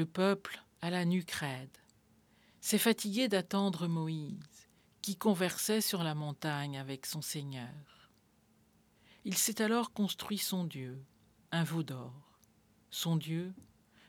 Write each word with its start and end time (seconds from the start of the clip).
Le 0.00 0.06
peuple, 0.06 0.62
à 0.80 0.88
la 0.88 1.04
nuque 1.04 1.30
raide, 1.32 1.76
s'est 2.62 2.78
fatigué 2.78 3.28
d'attendre 3.28 3.86
Moïse, 3.86 4.66
qui 5.02 5.14
conversait 5.14 5.82
sur 5.82 6.02
la 6.02 6.14
montagne 6.14 6.78
avec 6.78 7.04
son 7.04 7.20
Seigneur. 7.20 8.10
Il 9.26 9.36
s'est 9.36 9.60
alors 9.60 9.92
construit 9.92 10.38
son 10.38 10.64
Dieu, 10.64 11.04
un 11.52 11.64
veau 11.64 11.82
d'or, 11.82 12.40
son 12.88 13.14
Dieu, 13.14 13.52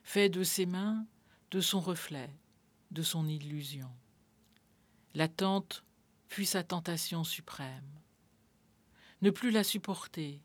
fait 0.06 0.30
de 0.30 0.44
ses 0.44 0.66
mains, 0.66 1.06
de 1.52 1.60
son 1.60 1.82
reflet, 1.82 2.34
de 2.92 3.02
son 3.02 3.28
illusion. 3.28 3.92
L'attente 5.14 5.84
fut 6.30 6.46
sa 6.46 6.64
tentation 6.64 7.26
suprême. 7.26 8.00
Ne 9.22 9.30
plus 9.30 9.52
la 9.52 9.66
supporter 9.66 10.42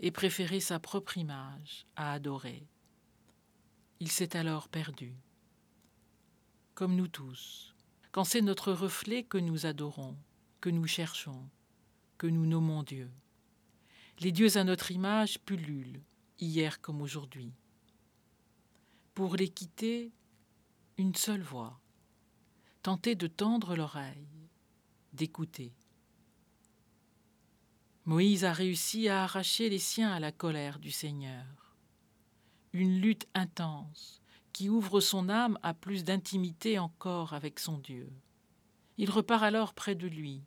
et 0.00 0.10
préférer 0.10 0.60
sa 0.60 0.80
propre 0.80 1.18
image 1.18 1.84
à 1.94 2.14
adorer. 2.14 2.66
Il 4.00 4.10
s'est 4.10 4.36
alors 4.36 4.68
perdu. 4.68 5.14
Comme 6.74 6.94
nous 6.94 7.08
tous, 7.08 7.74
quand 8.12 8.24
c'est 8.24 8.42
notre 8.42 8.72
reflet 8.72 9.24
que 9.24 9.38
nous 9.38 9.66
adorons, 9.66 10.16
que 10.60 10.70
nous 10.70 10.86
cherchons, 10.86 11.48
que 12.16 12.26
nous 12.26 12.46
nommons 12.46 12.82
Dieu. 12.82 13.10
Les 14.20 14.32
dieux 14.32 14.56
à 14.56 14.64
notre 14.64 14.90
image 14.92 15.40
pullulent, 15.40 16.02
hier 16.38 16.80
comme 16.80 17.02
aujourd'hui. 17.02 17.52
Pour 19.14 19.36
les 19.36 19.48
quitter, 19.48 20.12
une 20.96 21.14
seule 21.14 21.42
voix, 21.42 21.80
tenter 22.82 23.14
de 23.14 23.26
tendre 23.26 23.76
l'oreille, 23.76 24.48
d'écouter. 25.12 25.72
Moïse 28.04 28.44
a 28.44 28.52
réussi 28.52 29.08
à 29.08 29.24
arracher 29.24 29.68
les 29.68 29.78
siens 29.78 30.12
à 30.12 30.20
la 30.20 30.32
colère 30.32 30.78
du 30.78 30.90
Seigneur. 30.90 31.67
Une 32.78 33.00
lutte 33.00 33.26
intense 33.34 34.22
qui 34.52 34.68
ouvre 34.68 35.00
son 35.00 35.28
âme 35.28 35.58
à 35.64 35.74
plus 35.74 36.04
d'intimité 36.04 36.78
encore 36.78 37.32
avec 37.32 37.58
son 37.58 37.76
Dieu. 37.76 38.08
Il 38.98 39.10
repart 39.10 39.42
alors 39.42 39.74
près 39.74 39.96
de 39.96 40.06
lui, 40.06 40.44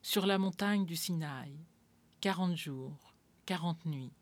sur 0.00 0.24
la 0.24 0.38
montagne 0.38 0.86
du 0.86 0.96
Sinaï, 0.96 1.52
quarante 2.22 2.56
jours, 2.56 3.12
quarante 3.44 3.84
nuits, 3.84 4.14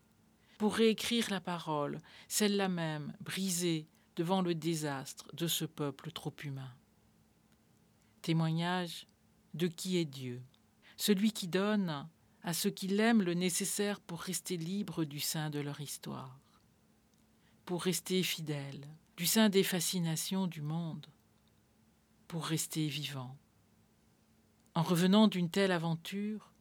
pour 0.57 0.75
réécrire 0.75 1.29
la 1.29 1.39
parole, 1.39 2.01
celle-là 2.27 2.67
même, 2.67 3.13
brisée 3.21 3.87
devant 4.17 4.41
le 4.41 4.53
désastre 4.53 5.33
de 5.33 5.47
ce 5.47 5.63
peuple 5.63 6.11
trop 6.11 6.35
humain. 6.43 6.75
Témoignage 8.21 9.07
de 9.53 9.67
qui 9.67 9.95
est 9.95 10.03
Dieu, 10.03 10.43
celui 10.97 11.31
qui 11.31 11.47
donne 11.47 12.09
à 12.43 12.51
ceux 12.51 12.71
qui 12.71 12.89
l'aiment 12.89 13.23
le 13.23 13.35
nécessaire 13.35 14.01
pour 14.01 14.19
rester 14.19 14.57
libres 14.57 15.05
du 15.05 15.21
sein 15.21 15.49
de 15.49 15.61
leur 15.61 15.79
histoire, 15.79 16.41
pour 17.69 17.83
rester 17.83 18.23
fidèles 18.23 18.87
du 19.15 19.27
sein 19.27 19.47
des 19.47 19.63
fascinations 19.63 20.47
du 20.47 20.63
monde, 20.63 21.05
pour 22.27 22.47
rester 22.47 22.87
vivants. 22.87 23.37
En 24.73 24.81
revenant 24.81 25.27
d'une 25.27 25.51
telle 25.51 25.71
aventure, 25.71 26.51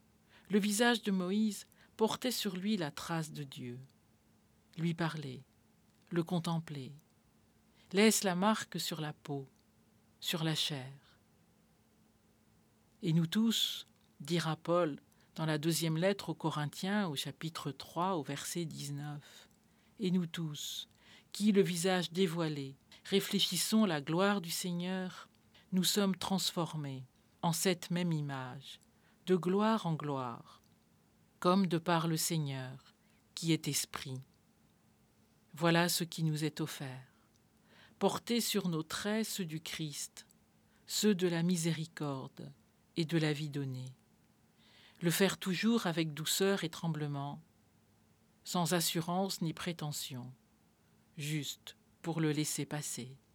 le 0.50 0.58
visage 0.58 1.00
de 1.00 1.10
Moïse 1.10 1.66
portait 1.96 2.30
sur 2.30 2.56
lui 2.56 2.76
la 2.76 2.90
trace 2.90 3.32
de 3.32 3.42
Dieu. 3.42 3.80
Lui 4.76 4.92
parler, 4.92 5.42
le 6.10 6.22
contempler, 6.22 6.92
laisse 7.94 8.22
la 8.22 8.34
marque 8.34 8.78
sur 8.78 9.00
la 9.00 9.14
peau, 9.14 9.48
sur 10.20 10.44
la 10.44 10.54
chair. 10.54 10.92
Et 13.00 13.14
nous 13.14 13.26
tous, 13.26 13.86
dira 14.20 14.56
Paul 14.56 15.00
dans 15.36 15.46
la 15.46 15.56
deuxième 15.56 15.96
lettre 15.96 16.28
aux 16.28 16.34
Corinthiens 16.34 17.08
au 17.08 17.16
chapitre 17.16 17.70
3 17.70 18.16
au 18.16 18.22
verset 18.22 18.66
19, 18.66 19.48
et 20.00 20.10
nous 20.10 20.26
tous, 20.26 20.86
qui, 21.32 21.52
le 21.52 21.62
visage 21.62 22.10
dévoilé, 22.12 22.76
réfléchissons 23.04 23.84
la 23.84 24.00
gloire 24.00 24.40
du 24.40 24.50
Seigneur, 24.50 25.28
nous 25.72 25.84
sommes 25.84 26.16
transformés 26.16 27.04
en 27.42 27.52
cette 27.52 27.90
même 27.90 28.12
image, 28.12 28.80
de 29.26 29.36
gloire 29.36 29.86
en 29.86 29.94
gloire, 29.94 30.62
comme 31.38 31.66
de 31.66 31.78
par 31.78 32.08
le 32.08 32.16
Seigneur, 32.16 32.94
qui 33.34 33.52
est 33.52 33.68
esprit. 33.68 34.20
Voilà 35.54 35.88
ce 35.88 36.04
qui 36.04 36.24
nous 36.24 36.44
est 36.44 36.60
offert. 36.60 37.14
Porter 37.98 38.40
sur 38.40 38.68
nos 38.68 38.82
traits 38.82 39.26
ceux 39.26 39.44
du 39.44 39.60
Christ, 39.60 40.26
ceux 40.86 41.14
de 41.14 41.28
la 41.28 41.42
miséricorde 41.42 42.52
et 42.96 43.04
de 43.04 43.18
la 43.18 43.32
vie 43.32 43.50
donnée. 43.50 43.92
Le 45.00 45.10
faire 45.10 45.38
toujours 45.38 45.86
avec 45.86 46.14
douceur 46.14 46.64
et 46.64 46.70
tremblement, 46.70 47.40
sans 48.44 48.72
assurance 48.72 49.42
ni 49.42 49.52
prétention, 49.52 50.32
juste 51.18 51.76
pour 52.00 52.20
le 52.20 52.32
laisser 52.32 52.64
passer. 52.64 53.18